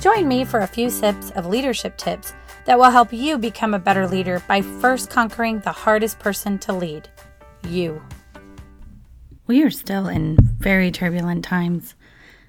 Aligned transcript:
Join 0.00 0.26
me 0.26 0.46
for 0.46 0.60
a 0.60 0.66
few 0.66 0.88
sips 0.88 1.30
of 1.32 1.44
leadership 1.44 1.98
tips 1.98 2.32
that 2.64 2.78
will 2.78 2.90
help 2.90 3.12
you 3.12 3.36
become 3.36 3.74
a 3.74 3.78
better 3.78 4.08
leader 4.08 4.42
by 4.48 4.62
first 4.62 5.10
conquering 5.10 5.60
the 5.60 5.72
hardest 5.72 6.18
person 6.18 6.58
to 6.60 6.72
lead 6.72 7.10
you. 7.68 8.00
We 9.46 9.62
are 9.62 9.70
still 9.70 10.08
in 10.08 10.38
very 10.58 10.90
turbulent 10.90 11.44
times. 11.44 11.94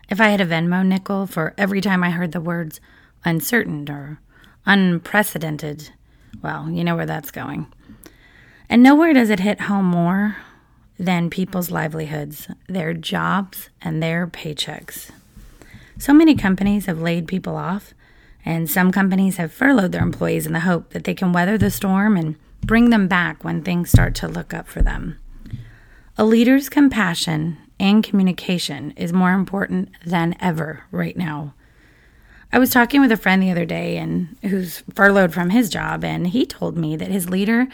If 0.09 0.21
I 0.21 0.29
had 0.29 0.39
a 0.39 0.45
Venmo 0.45 0.85
nickel 0.85 1.27
for 1.27 1.53
every 1.57 1.81
time 1.81 2.05
I 2.05 2.11
heard 2.11 2.31
the 2.31 2.39
words 2.39 2.79
uncertain 3.25 3.89
or 3.89 4.21
unprecedented, 4.65 5.89
well, 6.41 6.70
you 6.70 6.85
know 6.85 6.95
where 6.95 7.05
that's 7.05 7.31
going. 7.31 7.67
And 8.70 8.81
nowhere 8.81 9.13
does 9.13 9.29
it 9.29 9.41
hit 9.41 9.61
home 9.61 9.87
more 9.87 10.37
than 10.97 11.29
people's 11.29 11.70
livelihoods, 11.70 12.47
their 12.70 12.93
jobs, 12.93 13.70
and 13.81 14.01
their 14.01 14.25
paychecks. 14.25 15.11
So 16.01 16.13
many 16.13 16.33
companies 16.33 16.87
have 16.87 16.99
laid 16.99 17.27
people 17.27 17.55
off, 17.55 17.93
and 18.43 18.67
some 18.67 18.91
companies 18.91 19.37
have 19.37 19.53
furloughed 19.53 19.91
their 19.91 20.01
employees 20.01 20.48
in 20.48 20.53
the 20.53 20.62
hope 20.62 20.93
that 20.93 21.03
they 21.03 21.13
can 21.13 21.31
weather 21.31 21.59
the 21.59 21.70
storm 21.70 22.17
and 22.17 22.37
bring 22.65 22.89
them 22.89 23.07
back 23.07 23.43
when 23.43 23.62
things 23.62 23.91
start 23.91 24.15
to 24.15 24.27
look 24.27 24.51
up 24.51 24.67
for 24.67 24.81
them. 24.81 25.20
A 26.17 26.26
leader's 26.26 26.70
compassion 26.70 27.59
and 27.79 28.03
communication 28.03 28.95
is 28.98 29.13
more 29.13 29.34
important 29.34 29.89
than 30.03 30.35
ever 30.39 30.85
right 30.89 31.15
now. 31.15 31.53
I 32.51 32.57
was 32.57 32.71
talking 32.71 32.99
with 32.99 33.11
a 33.11 33.15
friend 33.15 33.39
the 33.39 33.51
other 33.51 33.65
day 33.65 33.98
and 33.98 34.35
who's 34.41 34.81
furloughed 34.95 35.35
from 35.35 35.51
his 35.51 35.70
job 35.70 36.04
and 36.04 36.26
he 36.26 36.48
told 36.48 36.79
me 36.79 36.95
that 36.95 37.11
his 37.11 37.29
leader 37.29 37.67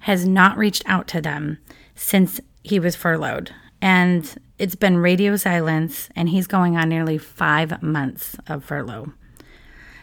has 0.00 0.26
not 0.26 0.58
reached 0.58 0.82
out 0.84 1.08
to 1.08 1.22
them 1.22 1.56
since 1.94 2.42
he 2.62 2.78
was 2.78 2.94
furloughed. 2.94 3.54
And 3.82 4.38
it's 4.58 4.74
been 4.74 4.98
radio 4.98 5.36
silence, 5.36 6.10
and 6.14 6.28
he's 6.28 6.46
going 6.46 6.76
on 6.76 6.88
nearly 6.88 7.18
five 7.18 7.82
months 7.82 8.36
of 8.46 8.64
furlough. 8.64 9.12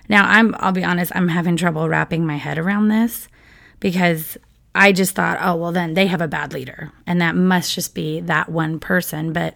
Now, 0.09 0.27
I'm, 0.27 0.55
I'll 0.59 0.71
be 0.71 0.83
honest, 0.83 1.11
I'm 1.15 1.27
having 1.27 1.57
trouble 1.57 1.87
wrapping 1.87 2.25
my 2.25 2.37
head 2.37 2.57
around 2.57 2.87
this 2.87 3.27
because 3.79 4.37
I 4.73 4.91
just 4.91 5.15
thought, 5.15 5.37
oh, 5.41 5.55
well, 5.55 5.71
then 5.71 5.93
they 5.93 6.07
have 6.07 6.21
a 6.21 6.27
bad 6.27 6.53
leader, 6.53 6.91
and 7.05 7.21
that 7.21 7.35
must 7.35 7.73
just 7.73 7.93
be 7.93 8.19
that 8.21 8.49
one 8.49 8.79
person. 8.79 9.33
But 9.33 9.55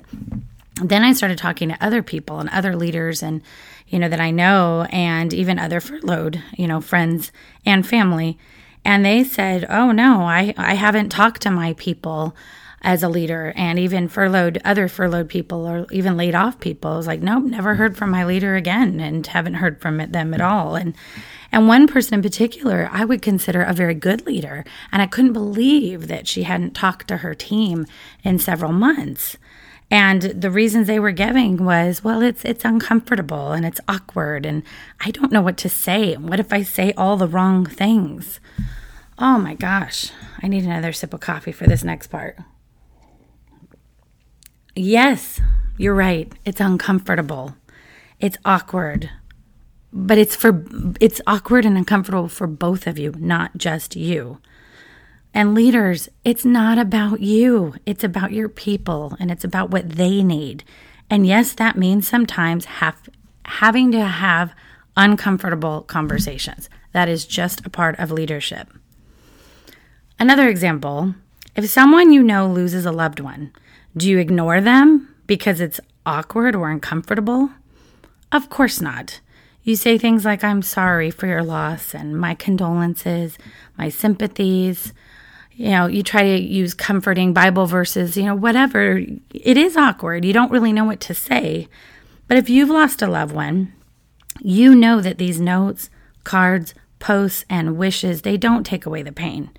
then 0.81 1.03
I 1.03 1.13
started 1.13 1.37
talking 1.37 1.69
to 1.69 1.83
other 1.83 2.03
people 2.03 2.39
and 2.39 2.49
other 2.49 2.75
leaders, 2.75 3.23
and 3.23 3.41
you 3.87 3.99
know, 3.99 4.09
that 4.09 4.21
I 4.21 4.31
know, 4.31 4.87
and 4.91 5.33
even 5.33 5.59
other 5.59 5.79
furloughed, 5.79 6.41
you 6.57 6.67
know, 6.67 6.79
friends 6.79 7.31
and 7.65 7.85
family. 7.85 8.37
And 8.83 9.05
they 9.05 9.23
said, 9.23 9.65
oh, 9.69 9.91
no, 9.91 10.21
I, 10.21 10.53
I 10.57 10.75
haven't 10.75 11.09
talked 11.09 11.41
to 11.41 11.51
my 11.51 11.73
people 11.73 12.35
as 12.81 13.03
a 13.03 13.09
leader 13.09 13.53
and 13.55 13.77
even 13.77 14.07
furloughed 14.07 14.59
other 14.65 14.87
furloughed 14.87 15.29
people 15.29 15.67
or 15.67 15.85
even 15.91 16.17
laid 16.17 16.35
off 16.35 16.59
people. 16.59 16.91
I 16.91 16.97
was 16.97 17.07
like, 17.07 17.21
nope, 17.21 17.43
never 17.43 17.75
heard 17.75 17.95
from 17.95 18.09
my 18.09 18.25
leader 18.25 18.55
again 18.55 18.99
and 18.99 19.25
haven't 19.27 19.55
heard 19.55 19.81
from 19.81 19.97
them 19.97 20.33
at 20.33 20.41
all. 20.41 20.75
And 20.75 20.95
and 21.51 21.67
one 21.67 21.87
person 21.87 22.13
in 22.13 22.21
particular, 22.21 22.89
I 22.91 23.03
would 23.03 23.21
consider 23.21 23.61
a 23.61 23.73
very 23.73 23.93
good 23.93 24.25
leader. 24.25 24.63
And 24.91 25.01
I 25.01 25.07
couldn't 25.07 25.33
believe 25.33 26.07
that 26.07 26.27
she 26.27 26.43
hadn't 26.43 26.73
talked 26.73 27.09
to 27.09 27.17
her 27.17 27.35
team 27.35 27.85
in 28.23 28.39
several 28.39 28.71
months. 28.71 29.37
And 29.91 30.21
the 30.21 30.49
reasons 30.49 30.87
they 30.87 30.99
were 30.99 31.11
giving 31.11 31.65
was, 31.65 32.03
well, 32.03 32.21
it's 32.21 32.45
it's 32.45 32.63
uncomfortable 32.63 33.51
and 33.51 33.65
it's 33.65 33.81
awkward 33.87 34.45
and 34.45 34.63
I 35.01 35.11
don't 35.11 35.33
know 35.33 35.41
what 35.41 35.57
to 35.57 35.69
say. 35.69 36.15
What 36.15 36.39
if 36.39 36.53
I 36.53 36.63
say 36.63 36.93
all 36.93 37.17
the 37.17 37.27
wrong 37.27 37.65
things? 37.65 38.39
Oh 39.19 39.37
my 39.37 39.53
gosh. 39.53 40.11
I 40.41 40.47
need 40.47 40.63
another 40.63 40.93
sip 40.93 41.13
of 41.13 41.19
coffee 41.19 41.51
for 41.51 41.67
this 41.67 41.83
next 41.83 42.07
part. 42.07 42.39
Yes, 44.75 45.41
you're 45.77 45.95
right. 45.95 46.31
It's 46.45 46.61
uncomfortable. 46.61 47.55
It's 48.19 48.37
awkward. 48.45 49.09
But 49.93 50.17
it's 50.17 50.35
for 50.35 50.65
it's 51.01 51.19
awkward 51.27 51.65
and 51.65 51.77
uncomfortable 51.77 52.29
for 52.29 52.47
both 52.47 52.87
of 52.87 52.97
you, 52.97 53.13
not 53.17 53.57
just 53.57 53.95
you. 53.95 54.39
And 55.33 55.53
leaders, 55.53 56.09
it's 56.23 56.45
not 56.45 56.77
about 56.77 57.21
you. 57.21 57.75
It's 57.85 58.03
about 58.03 58.31
your 58.31 58.49
people 58.49 59.15
and 59.19 59.31
it's 59.31 59.43
about 59.43 59.69
what 59.69 59.89
they 59.89 60.23
need. 60.23 60.63
And 61.09 61.25
yes, 61.25 61.53
that 61.53 61.77
means 61.77 62.07
sometimes 62.07 62.65
have, 62.65 63.09
having 63.45 63.91
to 63.91 64.05
have 64.05 64.53
uncomfortable 64.95 65.81
conversations. 65.81 66.69
That 66.93 67.09
is 67.09 67.25
just 67.25 67.65
a 67.65 67.69
part 67.69 67.97
of 67.99 68.11
leadership. 68.11 68.69
Another 70.19 70.47
example 70.47 71.15
if 71.55 71.69
someone 71.69 72.13
you 72.13 72.23
know 72.23 72.47
loses 72.47 72.85
a 72.85 72.93
loved 72.93 73.19
one, 73.19 73.51
do 73.95 74.09
you 74.09 74.17
ignore 74.17 74.61
them 74.61 75.13
because 75.27 75.59
it's 75.59 75.79
awkward 76.05 76.55
or 76.55 76.69
uncomfortable? 76.69 77.51
Of 78.31 78.49
course 78.49 78.81
not. 78.81 79.19
You 79.63 79.75
say 79.75 79.97
things 79.97 80.25
like, 80.25 80.43
I'm 80.43 80.61
sorry 80.61 81.11
for 81.11 81.27
your 81.27 81.43
loss 81.43 81.93
and 81.93 82.17
my 82.17 82.33
condolences, 82.33 83.37
my 83.77 83.89
sympathies. 83.89 84.93
You 85.53 85.69
know, 85.69 85.85
you 85.85 86.01
try 86.01 86.23
to 86.23 86.41
use 86.41 86.73
comforting 86.73 87.33
Bible 87.33 87.67
verses, 87.67 88.17
you 88.17 88.23
know, 88.23 88.33
whatever. 88.33 89.01
It 89.33 89.57
is 89.57 89.77
awkward. 89.77 90.25
You 90.25 90.33
don't 90.33 90.51
really 90.51 90.73
know 90.73 90.85
what 90.85 90.99
to 91.01 91.13
say. 91.13 91.67
But 92.27 92.37
if 92.37 92.49
you've 92.49 92.69
lost 92.69 93.01
a 93.01 93.07
loved 93.07 93.35
one, 93.35 93.73
you 94.39 94.73
know 94.73 95.01
that 95.01 95.17
these 95.17 95.39
notes, 95.39 95.89
cards, 96.23 96.73
posts, 96.97 97.45
and 97.49 97.77
wishes, 97.77 98.21
they 98.21 98.37
don't 98.37 98.65
take 98.65 98.85
away 98.85 99.03
the 99.03 99.11
pain. 99.11 99.51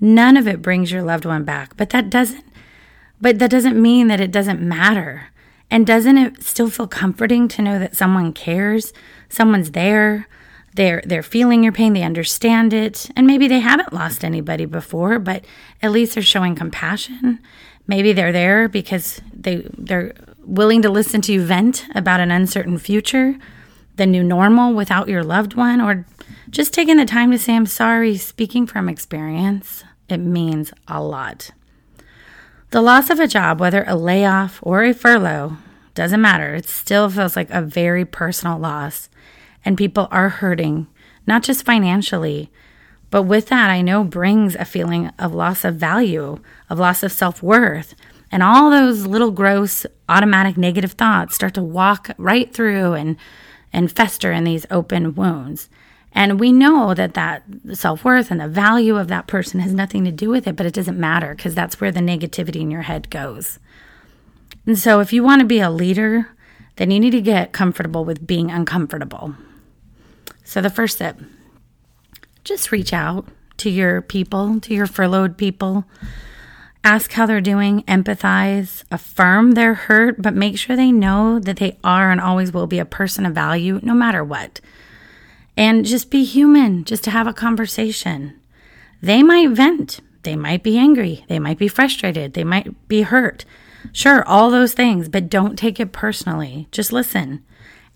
None 0.00 0.36
of 0.36 0.46
it 0.46 0.60
brings 0.62 0.92
your 0.92 1.02
loved 1.02 1.24
one 1.24 1.44
back, 1.44 1.76
but 1.76 1.90
that 1.90 2.10
doesn't 2.10 2.47
but 3.20 3.38
that 3.38 3.50
doesn't 3.50 3.80
mean 3.80 4.08
that 4.08 4.20
it 4.20 4.30
doesn't 4.30 4.60
matter. 4.60 5.28
And 5.70 5.86
doesn't 5.86 6.16
it 6.16 6.42
still 6.42 6.70
feel 6.70 6.88
comforting 6.88 7.46
to 7.48 7.62
know 7.62 7.78
that 7.78 7.96
someone 7.96 8.32
cares, 8.32 8.92
someone's 9.28 9.72
there, 9.72 10.26
they're 10.74 11.02
they're 11.04 11.22
feeling 11.22 11.62
your 11.62 11.72
pain, 11.72 11.92
they 11.92 12.02
understand 12.02 12.72
it, 12.72 13.10
and 13.16 13.26
maybe 13.26 13.48
they 13.48 13.60
haven't 13.60 13.92
lost 13.92 14.24
anybody 14.24 14.64
before, 14.64 15.18
but 15.18 15.44
at 15.82 15.90
least 15.90 16.14
they're 16.14 16.22
showing 16.22 16.54
compassion. 16.54 17.40
Maybe 17.86 18.12
they're 18.12 18.32
there 18.32 18.68
because 18.68 19.20
they 19.32 19.66
they're 19.76 20.14
willing 20.44 20.82
to 20.82 20.90
listen 20.90 21.20
to 21.22 21.32
you 21.32 21.42
vent 21.42 21.86
about 21.94 22.20
an 22.20 22.30
uncertain 22.30 22.78
future, 22.78 23.36
the 23.96 24.06
new 24.06 24.22
normal 24.22 24.72
without 24.72 25.08
your 25.08 25.24
loved 25.24 25.54
one, 25.54 25.80
or 25.80 26.06
just 26.50 26.72
taking 26.72 26.96
the 26.96 27.04
time 27.04 27.30
to 27.32 27.38
say 27.38 27.56
I'm 27.56 27.66
sorry, 27.66 28.16
speaking 28.16 28.66
from 28.66 28.88
experience. 28.88 29.84
It 30.08 30.18
means 30.18 30.72
a 30.86 31.02
lot. 31.02 31.50
The 32.70 32.82
loss 32.82 33.08
of 33.08 33.18
a 33.18 33.26
job, 33.26 33.60
whether 33.60 33.82
a 33.86 33.96
layoff 33.96 34.58
or 34.62 34.84
a 34.84 34.92
furlough, 34.92 35.56
doesn't 35.94 36.20
matter. 36.20 36.54
It 36.54 36.68
still 36.68 37.08
feels 37.08 37.34
like 37.34 37.48
a 37.48 37.62
very 37.62 38.04
personal 38.04 38.58
loss. 38.58 39.08
And 39.64 39.78
people 39.78 40.06
are 40.10 40.28
hurting, 40.28 40.86
not 41.26 41.42
just 41.42 41.64
financially, 41.64 42.50
but 43.10 43.22
with 43.22 43.46
that, 43.46 43.70
I 43.70 43.80
know 43.80 44.04
brings 44.04 44.54
a 44.54 44.66
feeling 44.66 45.10
of 45.18 45.32
loss 45.32 45.64
of 45.64 45.76
value, 45.76 46.40
of 46.68 46.78
loss 46.78 47.02
of 47.02 47.10
self 47.10 47.42
worth. 47.42 47.94
And 48.30 48.42
all 48.42 48.70
those 48.70 49.06
little 49.06 49.30
gross, 49.30 49.86
automatic 50.06 50.58
negative 50.58 50.92
thoughts 50.92 51.34
start 51.34 51.54
to 51.54 51.62
walk 51.62 52.10
right 52.18 52.52
through 52.52 52.92
and, 52.92 53.16
and 53.72 53.90
fester 53.90 54.30
in 54.30 54.44
these 54.44 54.66
open 54.70 55.14
wounds. 55.14 55.70
And 56.18 56.40
we 56.40 56.50
know 56.50 56.94
that 56.94 57.14
that 57.14 57.44
self 57.74 58.04
worth 58.04 58.32
and 58.32 58.40
the 58.40 58.48
value 58.48 58.96
of 58.96 59.06
that 59.06 59.28
person 59.28 59.60
has 59.60 59.72
nothing 59.72 60.04
to 60.04 60.10
do 60.10 60.30
with 60.30 60.48
it, 60.48 60.56
but 60.56 60.66
it 60.66 60.74
doesn't 60.74 60.98
matter 60.98 61.32
because 61.32 61.54
that's 61.54 61.80
where 61.80 61.92
the 61.92 62.00
negativity 62.00 62.60
in 62.60 62.72
your 62.72 62.82
head 62.82 63.08
goes. 63.08 63.60
And 64.66 64.76
so, 64.76 64.98
if 64.98 65.12
you 65.12 65.22
want 65.22 65.42
to 65.42 65.46
be 65.46 65.60
a 65.60 65.70
leader, 65.70 66.28
then 66.74 66.90
you 66.90 66.98
need 66.98 67.12
to 67.12 67.20
get 67.20 67.52
comfortable 67.52 68.04
with 68.04 68.26
being 68.26 68.50
uncomfortable. 68.50 69.36
So, 70.42 70.60
the 70.60 70.70
first 70.70 70.96
step 70.96 71.20
just 72.42 72.72
reach 72.72 72.92
out 72.92 73.28
to 73.58 73.70
your 73.70 74.02
people, 74.02 74.58
to 74.62 74.74
your 74.74 74.88
furloughed 74.88 75.38
people. 75.38 75.84
Ask 76.82 77.12
how 77.12 77.26
they're 77.26 77.40
doing, 77.40 77.84
empathize, 77.84 78.82
affirm 78.90 79.52
their 79.52 79.74
hurt, 79.74 80.20
but 80.20 80.34
make 80.34 80.58
sure 80.58 80.74
they 80.74 80.90
know 80.90 81.38
that 81.38 81.58
they 81.58 81.78
are 81.84 82.10
and 82.10 82.20
always 82.20 82.52
will 82.52 82.66
be 82.66 82.80
a 82.80 82.84
person 82.84 83.24
of 83.24 83.36
value 83.36 83.78
no 83.84 83.94
matter 83.94 84.24
what 84.24 84.60
and 85.58 85.84
just 85.84 86.08
be 86.08 86.22
human, 86.22 86.84
just 86.84 87.02
to 87.02 87.10
have 87.10 87.26
a 87.26 87.32
conversation. 87.32 88.40
They 89.02 89.24
might 89.24 89.50
vent, 89.50 89.98
they 90.22 90.36
might 90.36 90.62
be 90.62 90.78
angry, 90.78 91.24
they 91.28 91.40
might 91.40 91.58
be 91.58 91.66
frustrated, 91.66 92.34
they 92.34 92.44
might 92.44 92.86
be 92.86 93.02
hurt. 93.02 93.44
Sure, 93.92 94.24
all 94.24 94.52
those 94.52 94.72
things, 94.72 95.08
but 95.08 95.28
don't 95.28 95.58
take 95.58 95.80
it 95.80 95.90
personally. 95.90 96.68
Just 96.70 96.92
listen 96.92 97.44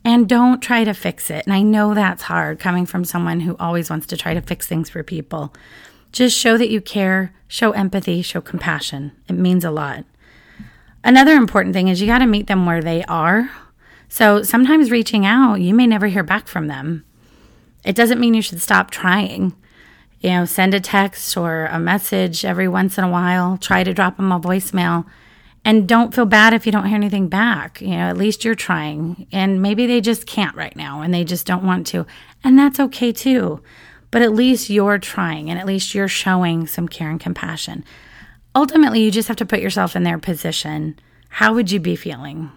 and 0.04 0.28
don't 0.28 0.60
try 0.60 0.82
to 0.82 0.92
fix 0.92 1.30
it. 1.30 1.44
And 1.46 1.54
I 1.54 1.62
know 1.62 1.94
that's 1.94 2.24
hard 2.24 2.58
coming 2.58 2.84
from 2.84 3.04
someone 3.04 3.38
who 3.40 3.56
always 3.60 3.88
wants 3.88 4.06
to 4.06 4.16
try 4.16 4.34
to 4.34 4.40
fix 4.40 4.66
things 4.66 4.90
for 4.90 5.04
people. 5.04 5.54
Just 6.10 6.36
show 6.36 6.58
that 6.58 6.68
you 6.68 6.80
care, 6.80 7.32
show 7.46 7.70
empathy, 7.70 8.22
show 8.22 8.40
compassion. 8.40 9.12
It 9.28 9.34
means 9.34 9.64
a 9.64 9.70
lot. 9.70 10.04
Another 11.04 11.36
important 11.36 11.74
thing 11.74 11.86
is 11.86 12.00
you 12.00 12.08
got 12.08 12.18
to 12.18 12.26
meet 12.26 12.48
them 12.48 12.66
where 12.66 12.82
they 12.82 13.04
are. 13.04 13.52
So 14.08 14.42
sometimes 14.42 14.90
reaching 14.90 15.24
out, 15.24 15.60
you 15.60 15.74
may 15.74 15.86
never 15.86 16.08
hear 16.08 16.24
back 16.24 16.48
from 16.48 16.66
them. 16.66 17.04
It 17.84 17.96
doesn't 17.96 18.20
mean 18.20 18.34
you 18.34 18.42
should 18.42 18.60
stop 18.60 18.90
trying. 18.90 19.54
You 20.20 20.30
know, 20.30 20.44
send 20.44 20.72
a 20.72 20.80
text 20.80 21.36
or 21.36 21.66
a 21.66 21.80
message 21.80 22.44
every 22.44 22.68
once 22.68 22.96
in 22.96 23.04
a 23.04 23.10
while, 23.10 23.58
try 23.58 23.82
to 23.82 23.92
drop 23.92 24.16
them 24.16 24.30
a 24.30 24.38
voicemail. 24.38 25.04
And 25.64 25.88
don't 25.88 26.14
feel 26.14 26.26
bad 26.26 26.54
if 26.54 26.66
you 26.66 26.72
don't 26.72 26.86
hear 26.86 26.96
anything 26.96 27.28
back. 27.28 27.80
You 27.80 27.90
know, 27.90 28.08
at 28.08 28.16
least 28.16 28.44
you're 28.44 28.54
trying. 28.54 29.26
And 29.32 29.62
maybe 29.62 29.86
they 29.86 30.00
just 30.00 30.26
can't 30.26 30.56
right 30.56 30.74
now 30.74 31.02
and 31.02 31.12
they 31.12 31.24
just 31.24 31.46
don't 31.46 31.64
want 31.64 31.86
to. 31.88 32.06
And 32.42 32.58
that's 32.58 32.80
okay 32.80 33.12
too. 33.12 33.62
But 34.10 34.22
at 34.22 34.32
least 34.32 34.70
you're 34.70 34.98
trying 34.98 35.50
and 35.50 35.58
at 35.58 35.66
least 35.66 35.94
you're 35.94 36.08
showing 36.08 36.66
some 36.66 36.88
care 36.88 37.10
and 37.10 37.20
compassion. 37.20 37.84
Ultimately, 38.54 39.02
you 39.02 39.10
just 39.10 39.28
have 39.28 39.38
to 39.38 39.46
put 39.46 39.60
yourself 39.60 39.96
in 39.96 40.02
their 40.02 40.18
position. 40.18 40.98
How 41.30 41.54
would 41.54 41.70
you 41.70 41.80
be 41.80 41.96
feeling? 41.96 42.50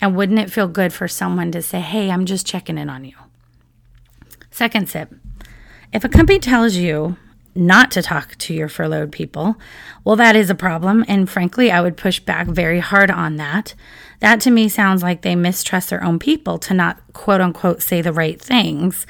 And 0.00 0.16
wouldn't 0.16 0.38
it 0.38 0.50
feel 0.50 0.68
good 0.68 0.92
for 0.92 1.06
someone 1.08 1.52
to 1.52 1.60
say, 1.60 1.80
hey, 1.80 2.10
I'm 2.10 2.24
just 2.24 2.46
checking 2.46 2.78
in 2.78 2.88
on 2.88 3.04
you? 3.04 3.14
Second 4.60 4.90
sip. 4.90 5.14
If 5.90 6.04
a 6.04 6.08
company 6.10 6.38
tells 6.38 6.76
you 6.76 7.16
not 7.54 7.90
to 7.92 8.02
talk 8.02 8.36
to 8.36 8.52
your 8.52 8.68
furloughed 8.68 9.10
people, 9.10 9.56
well, 10.04 10.16
that 10.16 10.36
is 10.36 10.50
a 10.50 10.54
problem. 10.54 11.02
And 11.08 11.30
frankly, 11.30 11.70
I 11.70 11.80
would 11.80 11.96
push 11.96 12.20
back 12.20 12.46
very 12.46 12.78
hard 12.78 13.10
on 13.10 13.36
that. 13.36 13.74
That 14.18 14.38
to 14.42 14.50
me 14.50 14.68
sounds 14.68 15.02
like 15.02 15.22
they 15.22 15.34
mistrust 15.34 15.88
their 15.88 16.04
own 16.04 16.18
people 16.18 16.58
to 16.58 16.74
not 16.74 17.00
quote 17.14 17.40
unquote 17.40 17.80
say 17.80 18.02
the 18.02 18.12
right 18.12 18.38
things, 18.38 19.06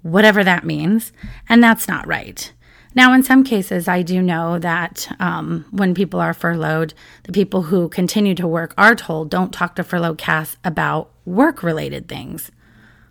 whatever 0.00 0.42
that 0.42 0.64
means. 0.64 1.12
And 1.50 1.62
that's 1.62 1.86
not 1.86 2.06
right. 2.06 2.50
Now, 2.94 3.12
in 3.12 3.22
some 3.22 3.44
cases, 3.44 3.88
I 3.88 4.00
do 4.00 4.22
know 4.22 4.58
that 4.58 5.06
um, 5.20 5.66
when 5.70 5.94
people 5.94 6.18
are 6.18 6.32
furloughed, 6.32 6.94
the 7.24 7.32
people 7.32 7.64
who 7.64 7.90
continue 7.90 8.34
to 8.36 8.48
work 8.48 8.72
are 8.78 8.94
told 8.94 9.28
don't 9.28 9.52
talk 9.52 9.76
to 9.76 9.84
furloughed 9.84 10.16
cast 10.16 10.56
about 10.64 11.10
work 11.26 11.62
related 11.62 12.08
things. 12.08 12.50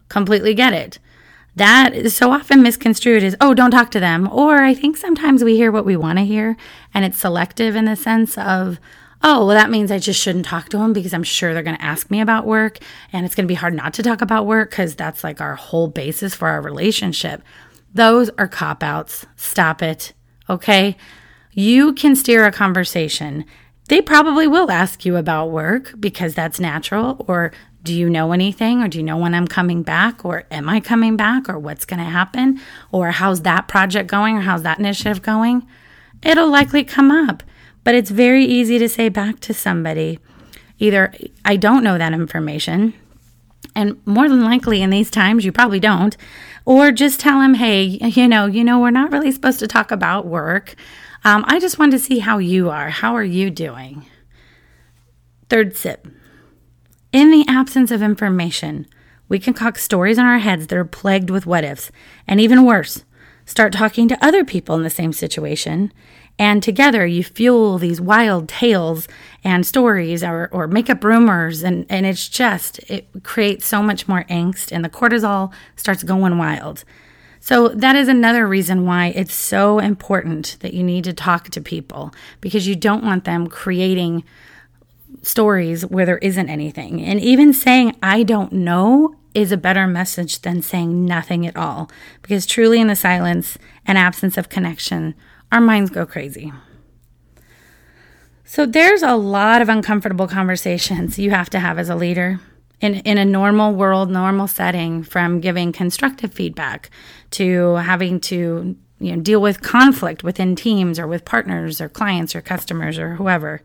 Completely 0.09 0.55
get 0.55 0.73
it 0.73 0.97
that 1.57 1.93
is 1.93 2.15
so 2.15 2.31
often 2.31 2.61
misconstrued 2.61 3.23
as, 3.23 3.35
oh, 3.41 3.53
don't 3.53 3.71
talk 3.71 3.91
to 3.91 3.99
them. 3.99 4.29
Or 4.31 4.59
I 4.59 4.73
think 4.73 4.95
sometimes 4.95 5.43
we 5.43 5.55
hear 5.55 5.71
what 5.71 5.85
we 5.85 5.97
want 5.97 6.19
to 6.19 6.25
hear 6.25 6.55
and 6.93 7.03
it's 7.03 7.17
selective 7.17 7.75
in 7.75 7.85
the 7.85 7.95
sense 7.95 8.37
of, 8.37 8.79
oh, 9.23 9.45
well, 9.45 9.55
that 9.55 9.71
means 9.71 9.91
I 9.91 9.97
just 9.97 10.21
shouldn't 10.21 10.45
talk 10.45 10.69
to 10.69 10.77
them 10.77 10.93
because 10.93 11.13
I'm 11.13 11.23
sure 11.23 11.53
they're 11.53 11.63
going 11.63 11.77
to 11.77 11.83
ask 11.83 12.11
me 12.11 12.21
about 12.21 12.45
work 12.45 12.77
and 13.11 13.25
it's 13.25 13.33
going 13.33 13.45
to 13.45 13.51
be 13.51 13.55
hard 13.55 13.73
not 13.73 13.93
to 13.95 14.03
talk 14.03 14.21
about 14.21 14.45
work 14.45 14.69
because 14.69 14.95
that's 14.95 15.23
like 15.23 15.41
our 15.41 15.55
whole 15.55 15.87
basis 15.87 16.35
for 16.35 16.47
our 16.47 16.61
relationship. 16.61 17.41
Those 17.93 18.29
are 18.37 18.47
cop 18.47 18.83
outs. 18.83 19.25
Stop 19.35 19.81
it. 19.81 20.13
Okay. 20.49 20.95
You 21.51 21.93
can 21.93 22.15
steer 22.15 22.45
a 22.45 22.51
conversation. 22.51 23.45
They 23.89 24.01
probably 24.01 24.47
will 24.47 24.69
ask 24.69 25.05
you 25.05 25.15
about 25.15 25.49
work 25.49 25.93
because 25.99 26.35
that's 26.35 26.59
natural, 26.59 27.25
or 27.27 27.51
do 27.83 27.93
you 27.93 28.09
know 28.09 28.31
anything 28.31 28.81
or 28.81 28.87
do 28.87 28.97
you 28.97 29.03
know 29.03 29.17
when 29.17 29.33
I'm 29.33 29.47
coming 29.47 29.83
back 29.83 30.25
or 30.25 30.43
am 30.51 30.67
I 30.67 30.79
coming 30.79 31.15
back 31.15 31.47
or 31.47 31.57
what's 31.57 31.85
going 31.85 31.99
to 31.99 32.05
happen 32.05 32.59
or 32.91 33.11
how's 33.11 33.41
that 33.41 33.67
project 33.67 34.09
going 34.09 34.37
or 34.37 34.41
how's 34.41 34.63
that 34.63 34.79
initiative 34.79 35.21
going? 35.21 35.65
It'll 36.23 36.49
likely 36.49 36.83
come 36.83 37.11
up, 37.11 37.43
but 37.83 37.95
it's 37.95 38.09
very 38.09 38.43
easy 38.43 38.77
to 38.79 38.89
say 38.89 39.09
back 39.09 39.39
to 39.41 39.53
somebody. 39.53 40.19
Either 40.79 41.13
I 41.45 41.55
don't 41.55 41.83
know 41.83 41.97
that 41.97 42.13
information 42.13 42.93
and 43.75 43.99
more 44.05 44.27
than 44.27 44.43
likely 44.43 44.81
in 44.81 44.89
these 44.89 45.09
times 45.09 45.45
you 45.45 45.51
probably 45.51 45.79
don't 45.79 46.17
or 46.65 46.91
just 46.91 47.19
tell 47.19 47.39
them 47.39 47.53
hey 47.53 47.83
you 47.83 48.27
know 48.27 48.45
you 48.45 48.63
know 48.63 48.79
we're 48.79 48.91
not 48.91 49.11
really 49.11 49.31
supposed 49.31 49.59
to 49.59 49.67
talk 49.67 49.91
about 49.91 50.25
work. 50.25 50.75
Um, 51.23 51.43
i 51.47 51.59
just 51.59 51.79
wanted 51.79 51.91
to 51.91 51.99
see 51.99 52.19
how 52.19 52.37
you 52.37 52.69
are. 52.69 52.89
How 52.89 53.15
are 53.15 53.23
you 53.23 53.49
doing? 53.49 54.05
Third 55.49 55.75
sip 55.75 56.07
in 57.17 57.31
the 57.31 57.45
absence 57.47 57.89
of 57.89 58.03
information, 58.03 58.85
we 59.27 59.39
concoct 59.39 59.79
stories 59.79 60.19
in 60.19 60.25
our 60.25 60.37
heads 60.37 60.67
that 60.67 60.77
are 60.77 60.85
plagued 60.85 61.31
with 61.31 61.47
what 61.47 61.63
ifs, 61.63 61.91
and 62.27 62.39
even 62.39 62.63
worse, 62.63 63.05
start 63.43 63.73
talking 63.73 64.07
to 64.07 64.23
other 64.23 64.45
people 64.45 64.75
in 64.75 64.83
the 64.83 64.89
same 64.91 65.11
situation. 65.11 65.91
And 66.37 66.61
together 66.61 67.07
you 67.07 67.23
fuel 67.23 67.79
these 67.79 67.99
wild 67.99 68.47
tales 68.47 69.07
and 69.43 69.65
stories 69.65 70.23
or, 70.23 70.47
or 70.51 70.67
make 70.67 70.91
up 70.91 71.03
rumors. 71.03 71.63
And, 71.63 71.87
and 71.89 72.05
it's 72.05 72.29
just, 72.29 72.77
it 72.87 73.07
creates 73.23 73.65
so 73.65 73.81
much 73.81 74.07
more 74.07 74.23
angst, 74.25 74.71
and 74.71 74.85
the 74.85 74.89
cortisol 74.89 75.51
starts 75.75 76.03
going 76.03 76.37
wild. 76.37 76.83
So, 77.39 77.69
that 77.69 77.95
is 77.95 78.07
another 78.07 78.45
reason 78.45 78.85
why 78.85 79.07
it's 79.07 79.33
so 79.33 79.79
important 79.79 80.57
that 80.59 80.75
you 80.75 80.83
need 80.83 81.05
to 81.05 81.13
talk 81.13 81.49
to 81.49 81.61
people 81.61 82.13
because 82.41 82.67
you 82.67 82.75
don't 82.75 83.03
want 83.03 83.23
them 83.23 83.47
creating 83.47 84.23
stories 85.21 85.85
where 85.85 86.05
there 86.05 86.17
isn't 86.19 86.49
anything. 86.49 87.01
And 87.01 87.19
even 87.19 87.53
saying, 87.53 87.95
I 88.01 88.23
don't 88.23 88.53
know, 88.53 89.15
is 89.33 89.51
a 89.51 89.57
better 89.57 89.85
message 89.85 90.41
than 90.41 90.61
saying 90.61 91.05
nothing 91.05 91.45
at 91.45 91.55
all. 91.55 91.91
Because 92.21 92.45
truly, 92.45 92.81
in 92.81 92.87
the 92.87 92.95
silence 92.95 93.57
and 93.85 93.97
absence 93.97 94.37
of 94.37 94.49
connection, 94.49 95.13
our 95.51 95.61
minds 95.61 95.91
go 95.91 96.05
crazy. 96.05 96.51
So, 98.43 98.65
there's 98.65 99.03
a 99.03 99.15
lot 99.15 99.61
of 99.61 99.69
uncomfortable 99.69 100.27
conversations 100.27 101.19
you 101.19 101.31
have 101.31 101.49
to 101.51 101.59
have 101.59 101.77
as 101.77 101.89
a 101.89 101.95
leader 101.95 102.39
in, 102.79 102.95
in 102.95 103.17
a 103.17 103.25
normal 103.25 103.73
world, 103.73 104.09
normal 104.09 104.47
setting, 104.47 105.03
from 105.03 105.41
giving 105.41 105.71
constructive 105.71 106.33
feedback 106.33 106.89
to 107.31 107.75
having 107.75 108.19
to 108.21 108.75
you 108.99 109.15
know, 109.15 109.21
deal 109.21 109.41
with 109.41 109.61
conflict 109.61 110.23
within 110.23 110.55
teams 110.55 110.97
or 110.97 111.07
with 111.07 111.25
partners 111.25 111.81
or 111.81 111.89
clients 111.89 112.35
or 112.35 112.41
customers 112.41 112.97
or 112.97 113.15
whoever. 113.15 113.61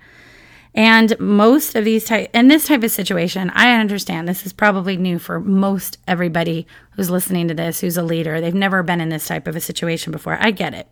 And 0.75 1.19
most 1.21 1.75
of 1.75 1.85
these 1.85 2.05
type 2.05 2.31
in 2.33 2.49
this 2.49 2.67
type 2.67 2.83
of 2.83 2.91
situation, 2.91 3.51
I 3.55 3.79
understand 3.79 4.27
this 4.27 4.47
is 4.47 4.53
probably 4.53 4.97
new 4.97 5.19
for 5.19 5.39
most 5.39 5.99
everybody 6.09 6.67
who's 6.93 7.11
listening 7.11 7.49
to 7.49 7.55
this, 7.55 7.81
who's 7.81 7.99
a 7.99 8.03
leader. 8.03 8.41
They've 8.41 8.55
never 8.55 8.83
been 8.83 9.01
in 9.01 9.11
this 9.11 9.27
type 9.27 9.47
of 9.47 9.55
a 9.55 9.61
situation 9.61 10.13
before. 10.13 10.39
I 10.41 10.51
get 10.51 10.73
it. 10.73 10.89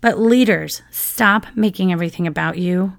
But 0.00 0.18
leaders, 0.18 0.82
stop 0.90 1.46
making 1.54 1.92
everything 1.92 2.26
about 2.26 2.58
you. 2.58 2.94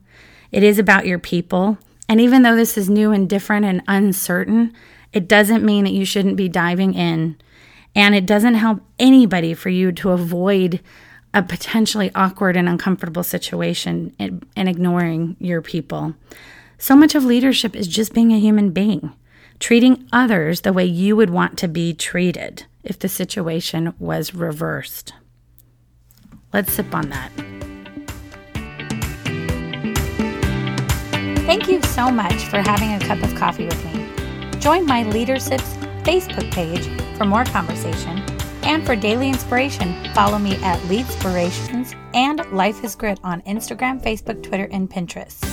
It 0.51 0.63
is 0.63 0.79
about 0.79 1.07
your 1.07 1.19
people. 1.19 1.77
And 2.07 2.21
even 2.21 2.43
though 2.43 2.55
this 2.55 2.77
is 2.77 2.89
new 2.89 3.11
and 3.11 3.27
different 3.27 3.65
and 3.65 3.81
uncertain, 3.87 4.73
it 5.11 5.27
doesn't 5.27 5.65
mean 5.65 5.85
that 5.85 5.93
you 5.93 6.05
shouldn't 6.05 6.35
be 6.35 6.49
diving 6.49 6.93
in. 6.93 7.37
And 7.95 8.13
it 8.13 8.25
doesn't 8.25 8.55
help 8.55 8.81
anybody 8.99 9.53
for 9.53 9.69
you 9.69 9.91
to 9.93 10.11
avoid 10.11 10.81
a 11.35 11.43
potentially 11.43 12.09
awkward 12.15 12.55
and 12.55 12.69
uncomfortable 12.69 13.21
situation 13.21 14.15
and, 14.17 14.47
and 14.55 14.69
ignoring 14.69 15.35
your 15.37 15.61
people. 15.61 16.15
So 16.77 16.95
much 16.95 17.13
of 17.13 17.25
leadership 17.25 17.75
is 17.75 17.87
just 17.87 18.13
being 18.13 18.31
a 18.31 18.39
human 18.39 18.71
being, 18.71 19.13
treating 19.59 20.07
others 20.13 20.61
the 20.61 20.71
way 20.71 20.85
you 20.85 21.15
would 21.17 21.29
want 21.29 21.57
to 21.57 21.67
be 21.67 21.93
treated 21.93 22.65
if 22.85 22.97
the 22.97 23.09
situation 23.09 23.93
was 23.99 24.33
reversed. 24.33 25.13
Let's 26.53 26.71
sip 26.71 26.95
on 26.95 27.09
that. 27.09 27.31
Thank 31.45 31.67
you 31.67 31.81
so 31.81 32.09
much 32.09 32.45
for 32.45 32.59
having 32.59 32.93
a 32.93 32.99
cup 32.99 33.21
of 33.21 33.35
coffee 33.35 33.65
with 33.65 33.85
me. 33.85 34.07
Join 34.59 34.85
my 34.85 35.03
Leaderships 35.03 35.75
Facebook 36.03 36.49
page 36.53 36.87
for 37.17 37.25
more 37.25 37.43
conversation 37.43 38.23
and 38.65 38.85
for 38.85 38.95
daily 38.95 39.29
inspiration, 39.29 39.93
follow 40.13 40.39
me 40.39 40.55
at 40.63 40.79
Leadspirations 40.81 41.95
and 42.13 42.45
Life 42.51 42.83
is 42.83 42.95
Grit 42.95 43.19
on 43.23 43.41
Instagram, 43.43 44.03
Facebook, 44.03 44.41
Twitter, 44.43 44.67
and 44.71 44.89
Pinterest. 44.89 45.43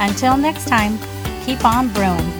Until 0.00 0.36
next 0.36 0.68
time, 0.68 0.98
keep 1.44 1.64
on 1.64 1.92
brewing. 1.92 2.39